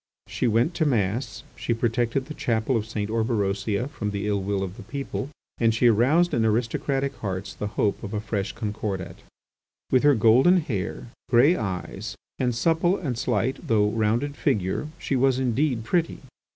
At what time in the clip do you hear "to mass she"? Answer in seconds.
0.73-1.75